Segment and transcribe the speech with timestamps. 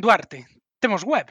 [0.00, 0.46] Duarte,
[0.78, 1.26] temos web.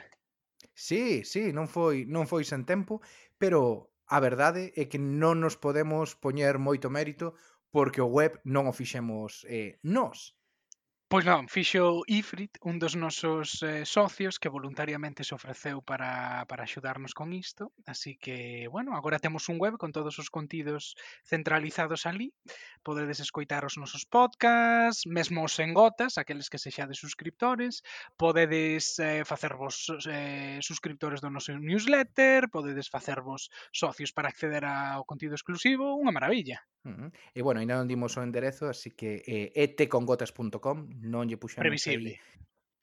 [0.75, 3.01] Sí, sí, non foi, non foi sen tempo,
[3.41, 7.33] pero a verdade é que non nos podemos poñer moito mérito
[7.73, 10.37] porque o web non o fixemos eh, nós.
[11.09, 16.69] Pois non, fixo Ifrit, un dos nosos eh, socios que voluntariamente se ofreceu para, para
[16.69, 17.73] axudarnos con isto.
[17.89, 20.93] Así que, bueno, agora temos un web con todos os contidos
[21.25, 22.29] centralizados ali.
[22.85, 27.81] Podedes escoitar os nosos podcasts, mesmo os en gotas, aqueles que se xa de suscriptores.
[28.13, 35.33] Podedes eh, facervos eh, suscriptores do noso newsletter, podedes facervos socios para acceder ao contido
[35.33, 35.97] exclusivo.
[35.97, 36.61] Unha maravilla.
[36.85, 37.09] Uh -huh.
[37.33, 42.19] E, bueno, ainda non dimos o enderezo, así que eh, etecongotas.com non lle puxamos Previsible.
[42.19, 42.39] Aí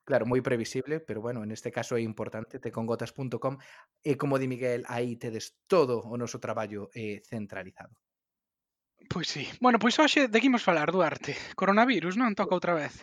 [0.06, 3.59] Claro, moi previsible, pero bueno, en este caso é importante, tecongotas.com
[4.07, 7.98] e eh, como di Miguel, aí tedes todo o noso traballo eh, centralizado.
[9.10, 9.51] Pois sí.
[9.59, 11.34] Bueno, pois hoxe de que imos falar, Duarte?
[11.59, 12.38] Coronavirus, non?
[12.38, 13.02] Toca outra vez.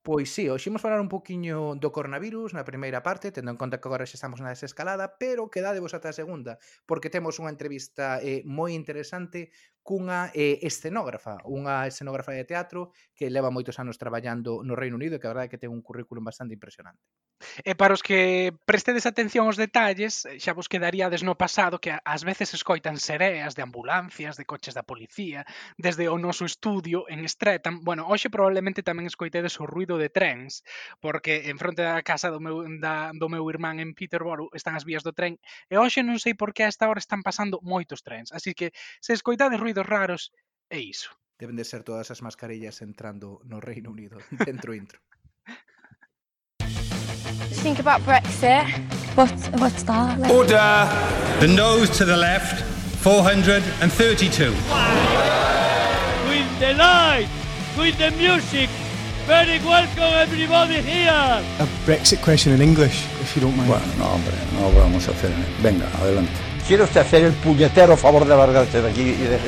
[0.00, 3.76] Pois sí, hoxe imos falar un poquinho do coronavirus na primeira parte, tendo en conta
[3.76, 6.56] que agora xa estamos na desescalada, pero quedadevos ata a segunda,
[6.88, 9.52] porque temos unha entrevista eh, moi interesante
[9.82, 15.18] cunha eh, escenógrafa, unha escenógrafa de teatro que leva moitos anos traballando no Reino Unido
[15.18, 17.02] e que a verdade é que ten un currículum bastante impresionante.
[17.66, 21.98] E para os que prestedes atención aos detalles, eh, xa vos quedaríades no pasado que
[21.98, 25.42] ás veces escoitan sereas de ambulancias, de coches da policía,
[25.74, 27.82] desde o noso estudio en Streatham.
[27.82, 30.62] Bueno, hoxe probablemente tamén escoitedes o ruido de trens,
[31.02, 34.86] porque en fronte da casa do meu, da, do meu irmán en Peterborough están as
[34.86, 38.06] vías do tren, e hoxe non sei por que a esta hora están pasando moitos
[38.06, 38.30] trens.
[38.30, 38.70] Así que
[39.02, 40.32] se escoitades ruido ruidos raros,
[40.70, 41.10] é iso.
[41.38, 45.00] Deben de ser todas as mascarillas entrando no Reino Unido, dentro intro.
[47.62, 48.66] think about Brexit.
[49.14, 50.18] What, what's that?
[50.18, 50.32] Like?
[50.32, 50.88] Order!
[51.40, 52.62] The nose to the left,
[53.02, 54.50] 432.
[56.28, 57.28] With the light,
[57.78, 58.68] with the music.
[59.26, 61.42] Very welcome everybody here.
[61.60, 63.68] A Brexit question in English, if you don't mind.
[63.68, 65.30] Bueno, no, hombre, no lo vamos a hacer.
[65.62, 66.51] Venga, adelante.
[66.66, 69.38] Quiere usted hacer el puñetero favor de largarse de aquí y de...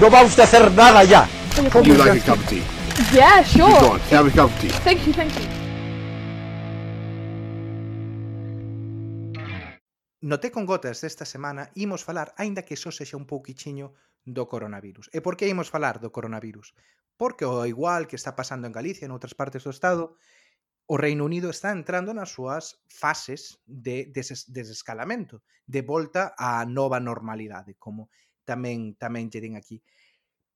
[0.00, 1.28] No va usted a hacer nada ya.
[1.74, 2.62] Would you like a cup of tea?
[3.12, 3.68] Yeah, sure.
[3.80, 4.68] Go on, have a cup of tea.
[4.84, 5.68] Thank you, thank you.
[10.20, 13.94] No con Gotas desta semana imos falar, aínda que só sexa un pouquichiño,
[14.24, 15.08] do coronavirus.
[15.12, 16.74] E por que imos falar do coronavirus?
[17.16, 20.18] Porque o igual que está pasando en Galicia e en outras partes do Estado,
[20.88, 26.96] o Reino Unido está entrando nas súas fases de des desescalamento, de volta á nova
[26.96, 28.08] normalidade, como
[28.48, 29.84] tamén tamén lle din aquí.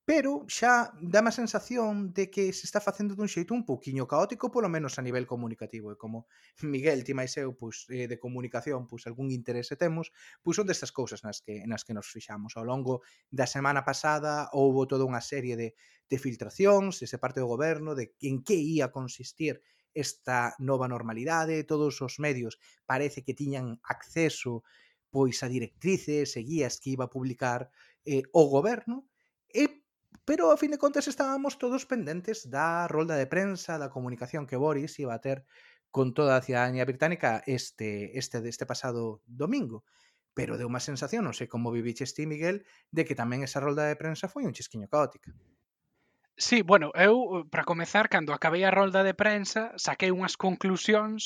[0.09, 4.48] Pero xa dá a sensación de que se está facendo dun xeito un pouquiño caótico,
[4.48, 5.93] polo menos a nivel comunicativo.
[5.93, 6.26] E como
[6.64, 10.10] Miguel, ti máis eu, pois, de comunicación, pois algún interese temos,
[10.41, 12.56] pois son destas cousas nas que, nas que nos fixamos.
[12.56, 15.76] Ao longo da semana pasada houve toda unha serie de,
[16.09, 19.60] de filtracións, ese parte do goberno, de en que ia consistir
[19.94, 24.64] esta nova normalidade, todos os medios parece que tiñan acceso
[25.12, 27.69] pois a directrices e guías que iba a publicar
[28.08, 29.04] eh, o goberno,
[29.52, 29.72] e, eh,
[30.25, 34.56] pero a fin de contas estábamos todos pendentes da rolda de prensa, da comunicación que
[34.56, 35.44] Boris iba a ter
[35.92, 39.84] con toda a cidadanía británica este, este, este pasado domingo.
[40.32, 43.84] Pero deu unha sensación, non sei como viviches ti, Miguel, de que tamén esa rolda
[43.84, 45.36] de prensa foi un chisquiño caótica.
[46.37, 51.22] Sí, bueno, eu, para comezar, cando acabei a rolda de prensa, saquei unhas conclusións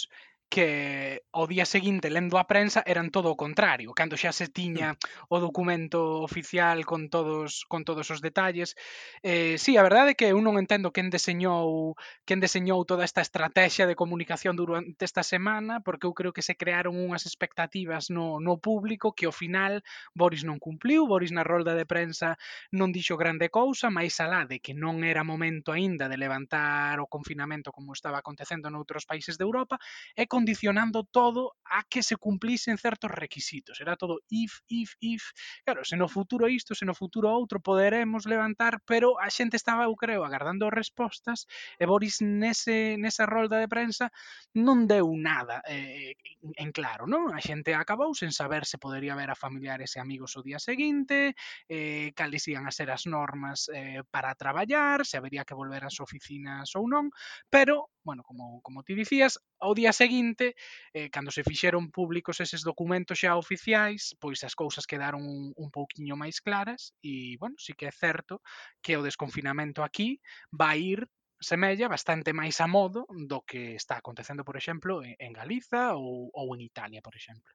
[0.49, 4.95] que ao día seguinte lendo a prensa eran todo o contrario, cando xa se tiña
[4.95, 5.35] mm.
[5.35, 8.79] o documento oficial con todos con todos os detalles.
[9.27, 13.03] Eh, si, sí, a verdade é que eu non entendo quen deseñou quen deseñou toda
[13.03, 18.09] esta estrategia de comunicación durante esta semana, porque eu creo que se crearon unhas expectativas
[18.09, 19.83] no, no público que ao final
[20.15, 22.39] Boris non cumpliu, Boris na rolda de prensa
[22.71, 27.11] non dixo grande cousa, máis alá de que non era momento aínda de levantar o
[27.11, 29.77] confinamento como estaba acontecendo noutros países de Europa,
[30.15, 33.81] e condicionando todo a que se cumplisen certos requisitos.
[33.81, 35.25] Era todo if, if, if.
[35.65, 39.89] Claro, se no futuro isto, se no futuro outro, poderemos levantar, pero a xente estaba,
[39.89, 41.49] eu creo, agardando respostas
[41.81, 44.13] e Boris nese, nesa rolda de prensa
[44.53, 46.13] non deu nada eh,
[46.61, 47.33] en claro, non?
[47.33, 51.33] A xente acabou sen saber se podería ver a familiares e amigos o día seguinte,
[51.65, 55.97] eh, cales ian a ser as normas eh, para traballar, se habería que volver ás
[56.05, 57.09] oficinas ou non,
[57.49, 60.55] pero bueno, como, como ti dicías, ao día seguinte,
[60.95, 65.69] eh, cando se fixeron públicos eses documentos xa oficiais, pois as cousas quedaron un, un
[65.75, 68.39] pouquiño máis claras e, bueno, sí que é certo
[68.79, 70.23] que o desconfinamento aquí
[70.55, 71.01] vai ir
[71.43, 76.47] semella bastante máis a modo do que está acontecendo, por exemplo, en Galiza ou, ou
[76.55, 77.53] en Italia, por exemplo.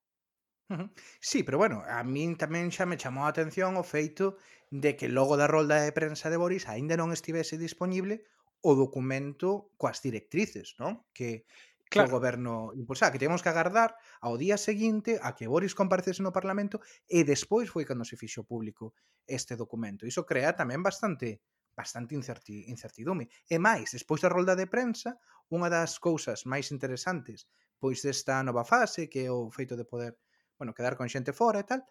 [1.20, 4.40] Sí, pero bueno, a min tamén xa me chamou a atención o feito
[4.72, 8.24] de que logo da rolda de prensa de Boris aínda non estivese disponible
[8.62, 11.06] o documento coas directrices, non?
[11.12, 11.46] Que,
[11.90, 12.08] claro.
[12.08, 16.22] que o goberno impulsa, que temos que agardar ao día seguinte a que Boris comparecese
[16.22, 16.80] no Parlamento
[17.10, 18.94] e despois foi cando se fixo público
[19.26, 20.06] este documento.
[20.08, 21.42] Iso crea tamén bastante
[21.72, 23.32] bastante incerti, incertidume.
[23.48, 25.18] E máis, despois da rolda de prensa,
[25.50, 27.48] unha das cousas máis interesantes
[27.82, 30.14] pois desta nova fase, que é o feito de poder
[30.62, 31.82] bueno, quedar con xente fora e tal,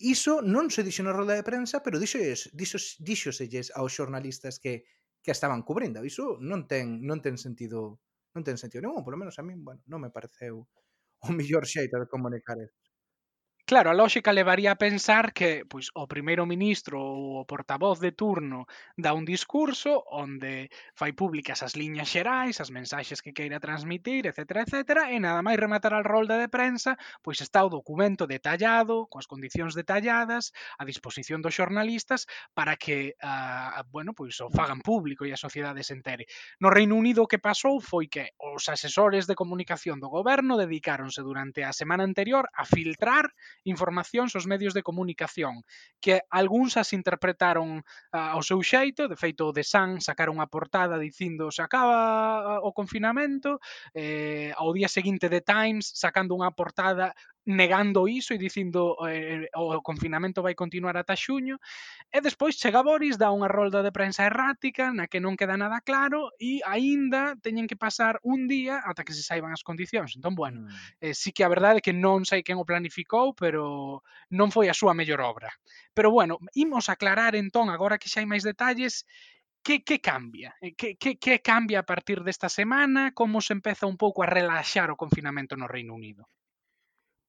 [0.00, 2.16] iso non se dixo na rolda de prensa, pero dixo,
[2.56, 4.88] dixo, dixoselles aos xornalistas que
[5.22, 6.04] que estaban cubrindo.
[6.04, 8.02] Iso non ten, non ten sentido
[8.34, 10.64] non ten sentido ningún, polo menos a min, bueno, non me pareceu
[11.26, 12.81] o mellor xeito de comunicar isto.
[13.72, 18.12] Claro, a lógica levaría a pensar que pois, o primeiro ministro ou o portavoz de
[18.12, 18.68] turno
[19.00, 24.68] dá un discurso onde fai públicas as liñas xerais, as mensaxes que queira transmitir, etc,
[24.68, 29.24] etc, e nada máis rematar al rolda de prensa, pois está o documento detallado, coas
[29.24, 35.24] condicións detalladas, a disposición dos xornalistas para que a, uh, bueno, pois o fagan público
[35.24, 36.28] e a sociedade se entere.
[36.60, 41.24] No Reino Unido o que pasou foi que os asesores de comunicación do goberno dedicáronse
[41.24, 43.32] durante a semana anterior a filtrar
[43.64, 45.62] informacións aos medios de comunicación,
[46.02, 50.50] que algúns as interpretaron uh, ao seu xeito, de feito o de San sacaron a
[50.50, 53.62] portada dicindo se acaba ah, o confinamento,
[53.94, 57.14] eh, ao día seguinte de Times sacando unha portada
[57.44, 61.58] negando iso e dicindo eh, eh, o confinamento vai continuar ata xuño
[62.12, 65.82] e despois chega Boris, dá unha rolda de prensa errática na que non queda nada
[65.82, 70.38] claro e aínda teñen que pasar un día ata que se saiban as condicións entón,
[70.38, 71.02] bueno, mm.
[71.02, 74.70] eh, sí que a verdade é que non sei quen o planificou, pero non foi
[74.70, 75.50] a súa mellor obra
[75.98, 79.02] pero bueno, imos aclarar entón, agora que xa hai máis detalles
[79.62, 80.54] que, que cambia?
[80.60, 83.14] Eh, que, que, que cambia a partir desta semana?
[83.14, 86.26] Como se empeza un pouco a relaxar o confinamento no Reino Unido?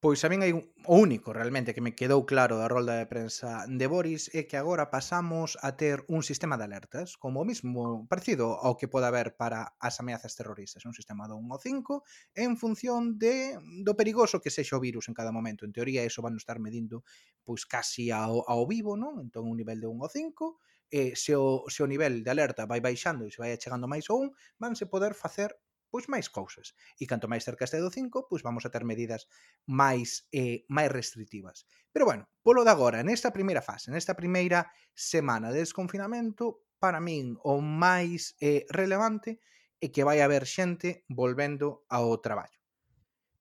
[0.03, 3.07] Pois a min hai un, o único realmente que me quedou claro da rolda de
[3.07, 7.47] prensa de Boris é que agora pasamos a ter un sistema de alertas, como o
[7.47, 11.55] mismo parecido ao que pode haber para as ameazas terroristas, un sistema do 1 ao
[11.55, 12.03] 5
[12.35, 13.55] en función de
[13.88, 15.63] do perigoso que sexa o virus en cada momento.
[15.63, 17.07] En teoría eso van estar medindo
[17.47, 19.23] pois casi ao, ao vivo, non?
[19.23, 20.59] Entón un nivel de 1 ao 5
[20.91, 24.11] e se o, se o nivel de alerta vai baixando e se vai achegando máis
[24.11, 25.55] ao 1, vanse poder facer
[25.93, 26.73] pois máis cousas.
[26.97, 29.29] E canto máis cerca este do 5, pois vamos a ter medidas
[29.69, 31.69] máis eh, máis restrictivas.
[31.93, 37.37] Pero bueno, polo de agora, nesta primeira fase, nesta primeira semana de desconfinamento, para min
[37.45, 39.37] o máis eh, relevante
[39.77, 42.57] é que vai haber xente volvendo ao traballo.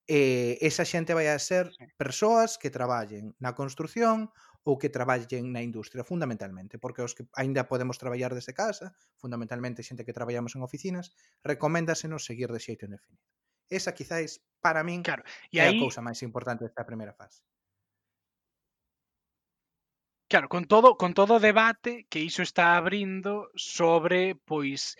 [0.04, 4.28] Eh, esa xente vai a ser persoas que traballen na construción
[4.62, 9.82] ou que traballen na industria, fundamentalmente, porque os que aínda podemos traballar desde casa, fundamentalmente
[9.82, 11.10] xente que traballamos en oficinas,
[11.42, 13.26] recoméndasenos seguir de xeito indefinido.
[13.66, 15.24] Esa quizáis, para min, claro.
[15.50, 15.74] e é aí...
[15.74, 17.42] a cousa máis importante desta primeira fase.
[20.30, 24.96] Claro, con todo, con todo o debate que iso está abrindo sobre pois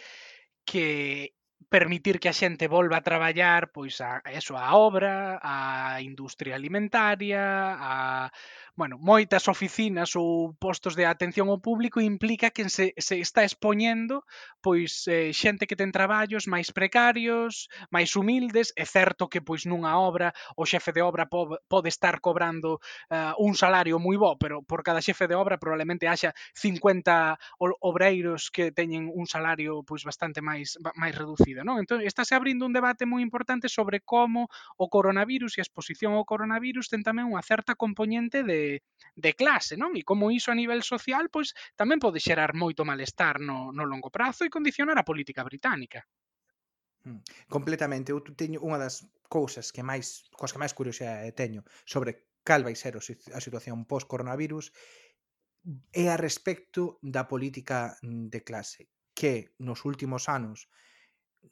[0.68, 1.32] que
[1.68, 6.54] permitir que a xente volva a traballar pois a, a eso a obra, a industria
[6.54, 7.42] alimentaria,
[7.78, 8.30] a
[8.74, 14.24] bueno, moitas oficinas ou postos de atención ao público implica que se, se está expoñendo
[14.64, 19.92] pois eh, xente que ten traballos máis precarios, máis humildes, é certo que pois nunha
[20.00, 22.80] obra o xefe de obra po, pode estar cobrando
[23.12, 27.36] uh, un salario moi bo, pero por cada xefe de obra probablemente haxa 50
[27.84, 31.76] obreiros que teñen un salario pois bastante máis máis reducido non?
[31.76, 34.48] Entón, estáse abrindo un debate moi importante sobre como
[34.80, 38.80] o coronavirus e a exposición ao coronavirus ten tamén unha certa componente de,
[39.12, 39.92] de clase, non?
[39.92, 44.08] E como iso a nivel social, pois tamén pode xerar moito malestar no, no longo
[44.08, 46.08] prazo e condicionar a política británica.
[47.04, 47.20] Hmm,
[47.52, 52.62] completamente, eu teño unha das cousas que máis, coas que máis curiosidade teño sobre cal
[52.62, 54.70] vai ser a situación post-coronavirus
[55.94, 60.66] é a respecto da política de clase que nos últimos anos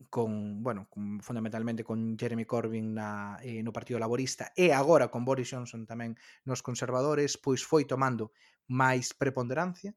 [0.09, 5.25] con, bueno, con, fundamentalmente con Jeremy Corbyn na, eh, no Partido Laborista e agora con
[5.25, 8.35] Boris Johnson tamén nos conservadores, pois foi tomando
[8.71, 9.95] máis preponderancia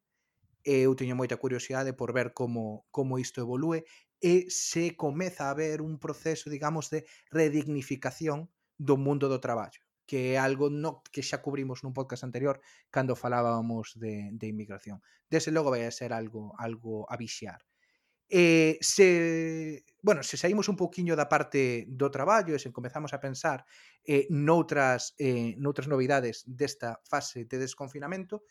[0.63, 3.85] e eu teño moita curiosidade por ver como, como isto evolúe
[4.23, 8.47] e se comeza a haber un proceso, digamos, de redignificación
[8.79, 12.59] do mundo do traballo que é algo no, que xa cubrimos nun podcast anterior
[12.91, 14.99] cando falábamos de, de inmigración.
[15.31, 17.63] Dese logo vai a ser algo algo a vixiar
[18.29, 23.21] Eh, se, bueno, se saímos un pouquiño da parte do traballo e se comezamos a
[23.21, 23.65] pensar
[24.03, 28.43] eh, noutras, eh, noutras novidades desta fase de desconfinamento,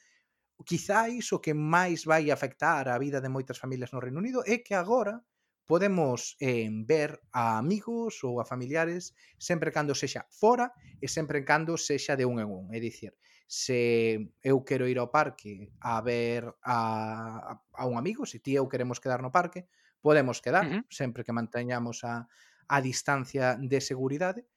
[0.65, 4.63] quizáis o que máis vai afectar a vida de moitas familias no Reino Unido é
[4.63, 5.25] que agora
[5.67, 11.75] podemos eh, ver a amigos ou a familiares sempre cando sexa fora e sempre cando
[11.79, 12.65] sexa de un en un.
[12.71, 13.15] É dicir,
[13.53, 18.65] se eu quero ir ao parque a ver a, a un amigo, se ti eu
[18.65, 19.69] queremos quedar no parque,
[20.01, 20.83] podemos quedar, uh -huh.
[20.89, 22.33] sempre que manteñamos a,
[22.65, 24.49] a distancia de seguridade,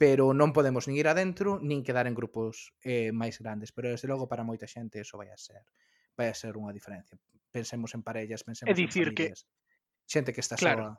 [0.00, 3.68] pero non podemos nin ir adentro, nin quedar en grupos eh, máis grandes.
[3.68, 5.68] Pero, desde logo, para moita xente eso vai a ser
[6.16, 7.20] vai a ser unha diferencia.
[7.52, 9.44] Pensemos en parellas, pensemos é dicir en familias.
[9.44, 10.08] Que...
[10.08, 10.88] Xente que está claro.
[10.88, 10.96] sola.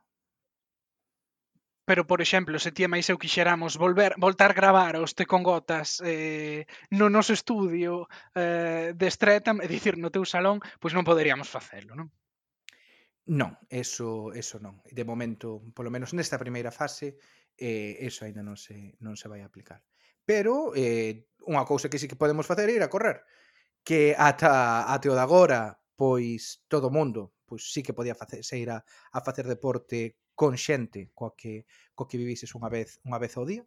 [1.86, 5.28] Pero, por exemplo, se ti e máis eu quixéramos volver, voltar a gravar os Te
[5.28, 6.64] con Gotas eh,
[6.96, 11.92] no noso estudio eh, de Streatham, é dicir, no teu salón, pois non poderíamos facelo,
[11.92, 12.08] non?
[13.28, 14.80] Non, eso, eso non.
[14.88, 17.20] De momento, polo menos nesta primeira fase,
[17.60, 19.84] eh, eso aínda non se, non se vai aplicar.
[20.24, 23.28] Pero eh, unha cousa que sí que podemos facer é ir a correr.
[23.84, 28.44] Que ata, ate o de agora, pois todo o mundo pois sí que podía facer,
[28.44, 33.00] se ir a, a facer deporte con xente coa que, coa que vivises unha vez
[33.08, 33.64] unha vez ao día.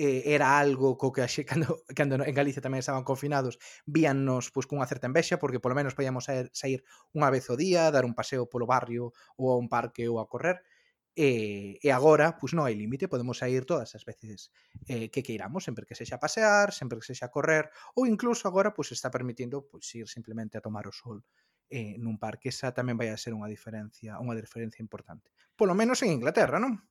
[0.00, 4.64] Eh, era algo co que axe, cando, cando en Galicia tamén estaban confinados víannos pois,
[4.64, 6.80] cunha certa envexa porque polo menos podíamos sair, sair
[7.12, 10.28] unha vez ao día dar un paseo polo barrio ou a un parque ou a
[10.32, 10.64] correr.
[11.12, 14.48] E, e agora pois non hai límite, podemos sair todas as veces
[14.88, 18.48] eh, que queiramos, sempre que sexa a pasear, sempre que sexa a correr, ou incluso
[18.48, 21.20] agora pois está permitindo pois ir simplemente a tomar o sol
[21.72, 25.32] eh, nun parque, esa tamén vai a ser unha diferencia unha diferencia importante.
[25.56, 26.84] Polo menos en Inglaterra, non?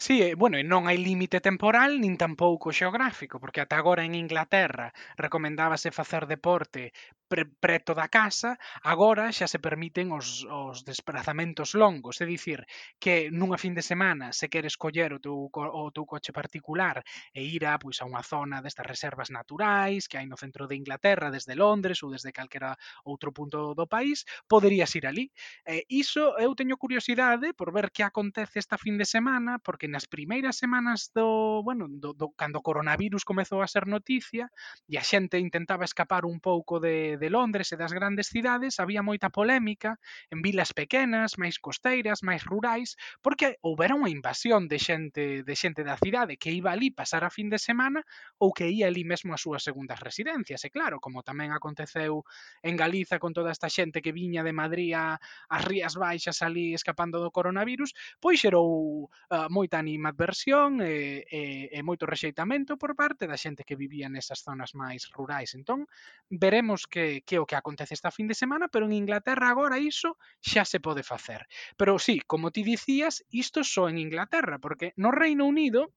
[0.00, 4.16] Sí, e, bueno, e non hai límite temporal nin tampouco xeográfico, porque ata agora en
[4.16, 6.96] Inglaterra recomendábase facer deporte
[7.28, 12.64] pre preto da casa, agora xa se permiten os, os desplazamentos longos, é dicir,
[12.96, 17.04] que nunha fin de semana se queres coller o teu, o teu coche particular
[17.36, 20.80] e ir a, pois, a unha zona destas reservas naturais que hai no centro de
[20.80, 22.72] Inglaterra, desde Londres ou desde calquera
[23.04, 25.28] outro punto do país, poderías ir ali.
[25.68, 30.06] E iso eu teño curiosidade por ver que acontece esta fin de semana, porque nas
[30.06, 34.48] primeiras semanas do, bueno, do, do cando o coronavirus comezou a ser noticia
[34.86, 39.02] e a xente intentaba escapar un pouco de, de Londres e das grandes cidades, había
[39.02, 39.98] moita polémica
[40.30, 45.82] en vilas pequenas, máis costeiras, máis rurais, porque houbera unha invasión de xente de xente
[45.82, 48.04] da cidade que iba ali pasar a fin de semana
[48.38, 50.62] ou que ia ali mesmo a súas segundas residencias.
[50.64, 52.22] E claro, como tamén aconteceu
[52.62, 55.18] en Galiza con toda esta xente que viña de Madrid a,
[55.48, 61.22] as Rías Baixas ali escapando do coronavirus, pois xerou ah, uh, moi, moita animadversión e,
[61.30, 65.54] e, e moito rexeitamento por parte da xente que vivía nesas zonas máis rurais.
[65.54, 65.86] Entón,
[66.26, 70.18] veremos que, que o que acontece esta fin de semana, pero en Inglaterra agora iso
[70.42, 71.46] xa se pode facer.
[71.78, 75.94] Pero sí, como ti dicías, isto só en Inglaterra, porque no Reino Unido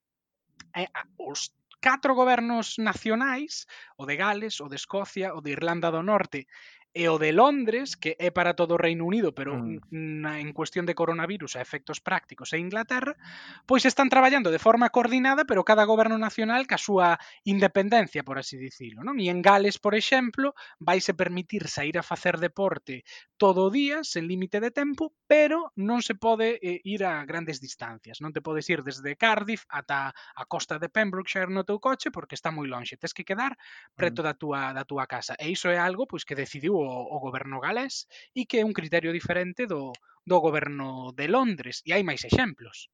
[0.77, 3.65] eh, os catro gobernos nacionais,
[3.97, 6.45] o de Gales, o de Escocia, o de Irlanda do Norte
[6.93, 9.89] E o de Londres, que é para todo o Reino Unido, pero mm.
[9.89, 13.17] na, en cuestión de coronavirus a efectos prácticos e Inglaterra,
[13.65, 17.17] pois están traballando de forma coordinada, pero cada goberno nacional ca súa
[17.49, 19.01] independencia, por así dicilo.
[19.01, 19.17] Non?
[19.17, 23.01] E en Gales, por exemplo, vaise permitir sair a facer deporte
[23.41, 27.57] todo o día, sen límite de tempo, pero non se pode eh, ir a grandes
[27.57, 28.21] distancias.
[28.21, 32.37] Non te podes ir desde Cardiff ata a costa de Pembrokeshire no teu coche, porque
[32.37, 33.01] está moi lonxe.
[33.01, 33.57] Tes que quedar
[33.97, 34.25] preto mm.
[34.29, 35.33] da túa, da túa casa.
[35.41, 38.75] E iso é algo pois que decidiu o, o goberno galés e que é un
[38.75, 39.95] criterio diferente do,
[40.29, 42.91] do goberno de Londres e hai máis exemplos.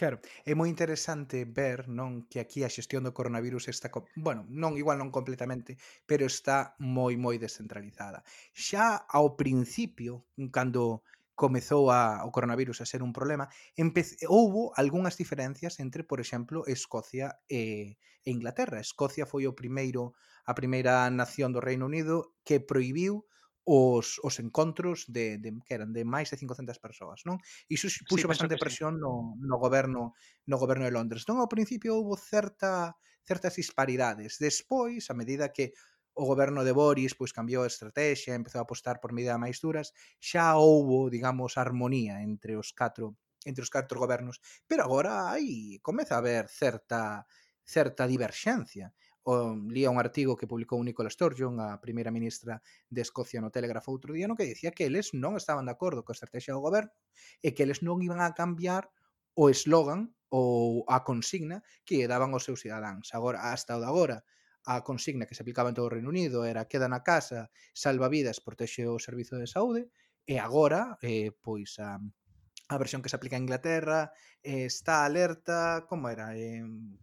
[0.00, 0.18] Claro,
[0.50, 4.98] é moi interesante ver non que aquí a xestión do coronavirus está, bueno, non igual
[4.98, 5.78] non completamente,
[6.10, 8.24] pero está moi moi descentralizada.
[8.56, 11.04] Xa ao principio, cando
[11.42, 13.46] comezou a, o coronavirus a ser un problema,
[13.76, 17.94] empece, houbo algunhas diferencias entre, por exemplo, Escocia e,
[18.24, 18.80] e Inglaterra.
[18.80, 23.26] Escocia foi o primeiro a primeira nación do Reino Unido que proibiu
[23.64, 27.38] os, os encontros de, de, que eran de máis de 500 persoas, non?
[27.70, 29.02] Iso puxo sí, bastante presión sí.
[29.02, 30.18] no, no goberno
[30.50, 31.30] no goberno de Londres.
[31.30, 34.42] Non ao principio houve certa certas disparidades.
[34.42, 35.70] Despois, a medida que
[36.12, 39.94] o goberno de Boris pois cambiou a estrategia, empezou a apostar por medidas máis duras,
[40.18, 43.14] xa houbo, digamos, armonía entre os catro
[43.46, 44.38] entre os catro gobernos,
[44.70, 47.26] pero agora aí comeza a haber certa
[47.62, 48.92] certa diverxencia.
[49.24, 52.58] Um, o, lía un artigo que publicou Nicola Sturgeon, a primeira ministra
[52.90, 56.02] de Escocia no Telégrafo outro día, no que dicía que eles non estaban de acordo
[56.02, 56.90] coa estrategia do goberno
[57.38, 58.90] e que eles non iban a cambiar
[59.38, 63.14] o eslogan ou a consigna que daban aos seus cidadáns.
[63.14, 64.26] Agora, hasta o de agora,
[64.66, 68.10] a consigna que se aplicaba en todo o Reino Unido era queda na casa, salva
[68.10, 69.90] vidas, protexe o servizo de saúde,
[70.26, 74.10] e agora, eh, pois, a, a versión que se aplica en Inglaterra
[74.42, 76.34] eh, está alerta, como era?
[76.34, 76.62] Eh,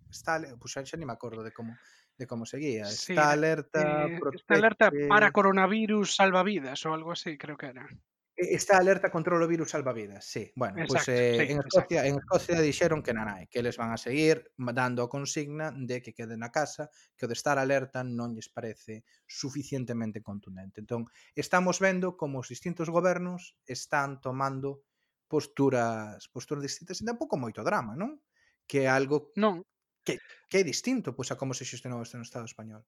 [0.09, 1.75] está, pois xa, xa ni me acordo de como
[2.19, 2.85] de como seguía.
[2.85, 4.05] Sí, está alerta.
[4.05, 4.41] Eh, protege...
[4.41, 7.87] Está alerta para coronavirus salvavidas o algo así, creo que era.
[8.35, 10.49] Está alerta contra o virus salvavidas, sí.
[10.55, 13.91] Bueno, exacto, pues eh, sí, en, Escocia, en Escocia dixeron que nanai, que les van
[13.91, 16.87] a seguir dando a consigna de que queden na casa,
[17.19, 20.79] que o de estar alerta non lles parece suficientemente contundente.
[20.79, 24.87] Entón, estamos vendo como os distintos gobernos están tomando
[25.27, 28.23] posturas posturas distintas e tampouco moito drama, non?
[28.63, 29.67] Que é algo non
[30.09, 32.81] que, que é distinto pois, a como se xestionou isto no Estado español.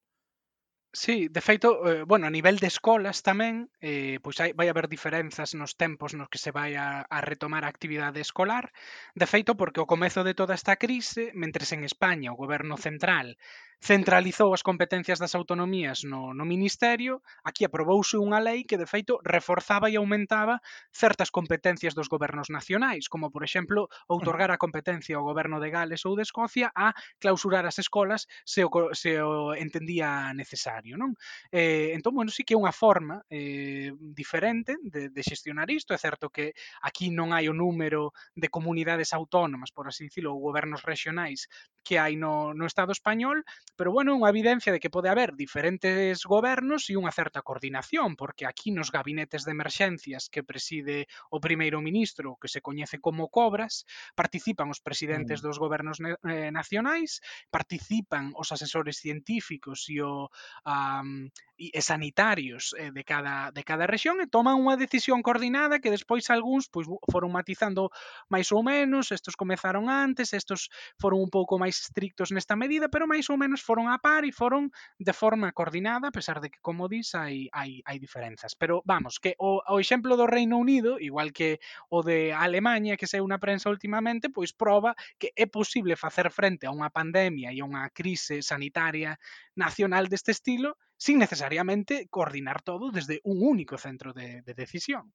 [0.94, 4.92] Sí, de feito, eh, bueno, a nivel de escolas tamén, eh, pois hai, vai haber
[4.92, 8.68] diferenzas nos tempos nos que se vai a, a retomar a actividade escolar.
[9.16, 13.40] De feito, porque o comezo de toda esta crise, mentres en España o goberno central
[13.82, 19.18] centralizou as competencias das autonomías no, no Ministerio, aquí aprobouse unha lei que, de feito,
[19.26, 20.62] reforzaba e aumentaba
[20.94, 26.06] certas competencias dos gobernos nacionais, como, por exemplo, outorgar a competencia ao goberno de Gales
[26.06, 30.94] ou de Escocia a clausurar as escolas se o, se o entendía necesario.
[30.94, 31.18] Non?
[31.50, 35.90] Eh, entón, bueno, sí que é unha forma eh, diferente de, de xestionar isto.
[35.90, 36.54] É certo que
[36.86, 41.50] aquí non hai o número de comunidades autónomas, por así dicilo, ou gobernos regionais
[41.82, 43.42] que hai no, no Estado español,
[43.76, 48.44] Pero bueno, unha evidencia de que pode haber diferentes gobernos e unha certa coordinación, porque
[48.44, 53.88] aquí nos gabinetes de emerxencias que preside o primeiro ministro, que se coñece como Cobras,
[54.12, 55.44] participan os presidentes mm.
[55.48, 60.28] dos gobernos eh, nacionais, participan os asesores científicos e o
[60.68, 65.94] um, e sanitarios eh, de cada de cada rexión e toman unha decisión coordinada que
[65.94, 67.94] despois algúns pois foron matizando
[68.26, 73.06] máis ou menos, estos comezaron antes, estos foron un pouco máis estrictos nesta medida, pero
[73.06, 76.58] máis ou menos foron a par e foron de forma coordinada, a pesar de que,
[76.58, 78.58] como dis, hai, hai, hai diferenzas.
[78.58, 83.06] Pero vamos, que o, o exemplo do Reino Unido, igual que o de Alemanha, que
[83.06, 87.62] saiu na prensa últimamente, pois proba que é posible facer frente a unha pandemia e
[87.62, 89.16] a unha crise sanitaria
[89.54, 95.14] nacional deste estilo sin necesariamente coordinar todo desde un único centro de, de decisión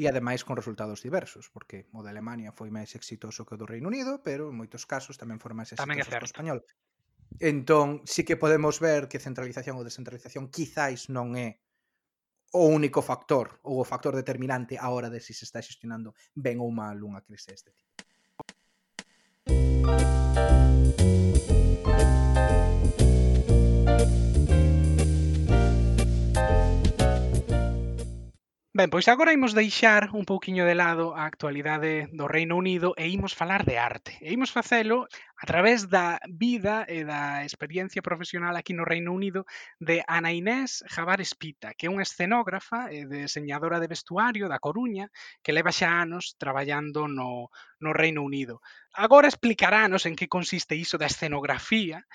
[0.00, 3.68] e ademais con resultados diversos, porque o de Alemania foi máis exitoso que o do
[3.68, 6.64] Reino Unido, pero en moitos casos tamén foi máis exitoso que o español.
[7.38, 11.62] Entón, sí que podemos ver que centralización ou descentralización quizáis non é
[12.50, 16.18] o único factor ou o factor determinante á hora de se si se está xestionando
[16.34, 17.94] ben ou mal unha crise deste tipo.
[28.80, 33.12] Ben, pois agora imos deixar un pouquiño de lado a actualidade do Reino Unido e
[33.12, 34.16] imos falar de arte.
[34.24, 35.04] E imos facelo
[35.36, 39.44] a través da vida e da experiencia profesional aquí no Reino Unido
[39.76, 45.12] de Ana Inés Javar Espita, que é unha escenógrafa e deseñadora de vestuario da Coruña
[45.44, 47.52] que leva xa anos traballando no,
[47.84, 48.64] no Reino Unido.
[48.96, 52.08] Agora explicarános en que consiste iso da escenografía,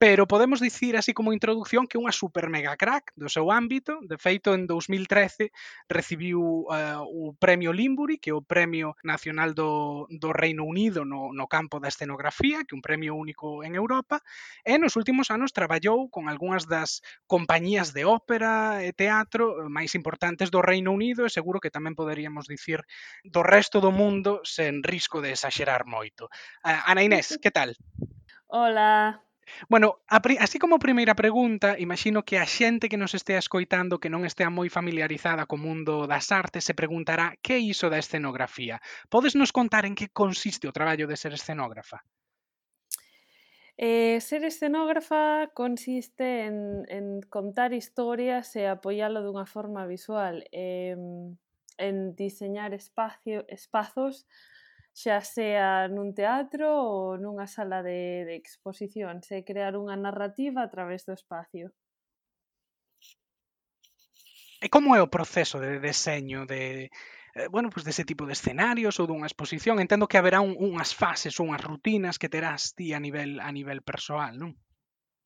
[0.00, 4.16] pero podemos dicir así como introducción que unha super mega crack do seu ámbito, de
[4.16, 5.52] feito en 2013
[5.92, 11.36] recibiu uh, o Premio Limbury, que é o Premio Nacional do, do Reino Unido no,
[11.36, 14.24] no campo da escenografía, que é un premio único en Europa,
[14.64, 20.48] e nos últimos anos traballou con algunhas das compañías de ópera e teatro máis importantes
[20.48, 22.88] do Reino Unido e seguro que tamén poderíamos dicir
[23.20, 26.32] do resto do mundo sen risco de exagerar moito.
[26.64, 27.76] Uh, Ana Inés, que tal?
[28.48, 29.20] Hola,
[29.68, 34.12] Bueno, a, así como primeira pregunta, imagino que a xente que nos estea escoitando que
[34.12, 38.80] non estea moi familiarizada co mundo das artes se preguntará que é iso da escenografía.
[39.12, 42.02] Podes nos contar en que consiste o traballo de ser escenógrafa?
[43.80, 50.92] Eh, ser escenógrafa consiste en, en contar historias e apoialo dunha forma visual, eh,
[51.80, 54.28] en diseñar espacio, espazos
[54.92, 60.70] xa sea nun teatro ou nunha sala de, de exposición, se crear unha narrativa a
[60.70, 61.72] través do espacio.
[64.60, 66.92] E como é o proceso de deseño de,
[67.34, 69.80] eh, bueno, pues dese tipo de escenarios ou dunha exposición?
[69.80, 73.50] Entendo que haberá un, unhas fases, ou unhas rutinas que terás ti a nivel a
[73.56, 74.52] nivel persoal, non?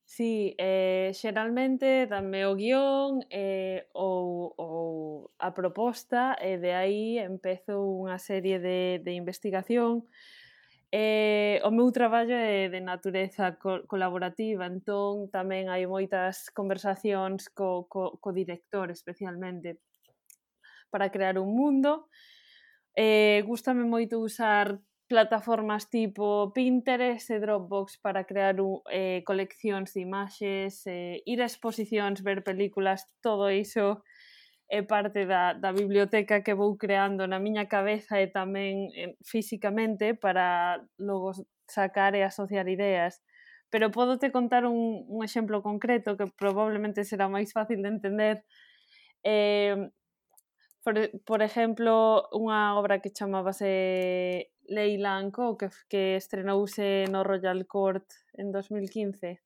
[0.07, 7.81] Sí, eh, xeralmente dame o guión eh, ou, ou a proposta e de aí empezo
[7.81, 10.05] unha serie de, de investigación
[10.95, 17.69] Eh, o meu traballo é de natureza co colaborativa, entón tamén hai moitas conversacións co,
[17.91, 19.69] co, co director especialmente
[20.89, 22.07] para crear un mundo.
[22.95, 30.01] Eh, gústame moito usar plataformas tipo Pinterest e Dropbox para crear un, eh, coleccións de
[30.01, 34.01] imaxes, eh, ir a exposicións, ver películas, todo iso
[34.67, 40.17] é parte da, da biblioteca que vou creando na miña cabeza e tamén eh, físicamente
[40.17, 41.37] para logo
[41.69, 43.21] sacar e asociar ideas.
[43.69, 48.35] Pero podo te contar un, un exemplo concreto que probablemente será máis fácil de entender.
[49.21, 49.77] Eh,
[50.81, 58.51] por, por exemplo, unha obra que chamábase Leilanco, que, que estrenouse no Royal Court en
[58.51, 59.41] 2015.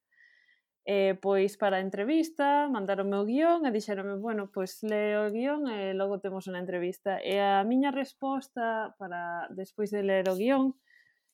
[0.89, 5.69] E pois para a entrevista mandaronme o guion e dixeronme, bueno, pois leo o guion
[5.69, 7.21] e logo temos entrevista.
[7.21, 10.73] E a miña resposta para despois de ler o guion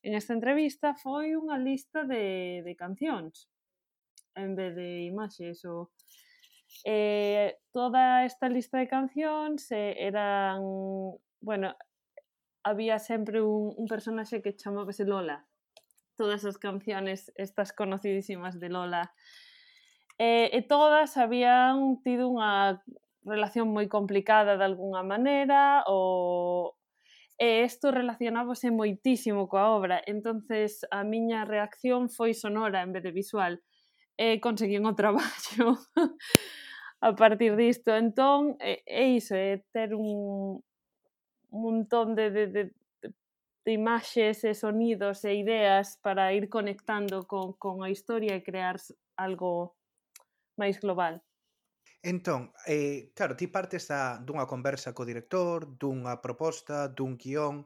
[0.05, 3.49] en esta entrevista foi unha lista de, de cancións
[4.35, 5.89] en vez de imaxes ou
[6.85, 10.61] eh, toda esta lista de cancións eh, eran
[11.41, 11.73] bueno,
[12.65, 15.45] había sempre un, un personaxe que chamábase Lola.
[16.17, 19.13] Todas as canciones estas conocidísimas de Lola.
[20.17, 22.81] E, e todas habían tido unha
[23.21, 26.73] relación moi complicada de algunha maneira ou
[27.37, 29.99] e isto relacionábase moitísimo coa obra.
[30.07, 33.61] entonces a miña reacción foi sonora en vez de visual.
[34.17, 35.75] E conseguín o traballo
[37.03, 37.91] a partir disto.
[37.91, 40.63] Entón, é, é iso, é ter un,
[41.61, 42.63] montón de, de, de,
[43.65, 48.77] de imaxes e sonidos e ideas para ir conectando con, con a historia e crear
[49.17, 49.75] algo
[50.59, 51.23] máis global.
[52.05, 57.65] Entón, eh, claro, ti partes da, dunha conversa co director, dunha proposta, dun guión,